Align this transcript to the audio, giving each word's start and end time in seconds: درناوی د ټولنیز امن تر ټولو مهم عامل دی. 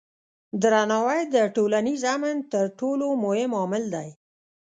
درناوی 0.61 1.21
د 1.33 1.35
ټولنیز 1.55 2.01
امن 2.15 2.37
تر 2.51 2.65
ټولو 2.79 3.07
مهم 3.23 3.51
عامل 3.59 3.83
دی. 3.95 4.09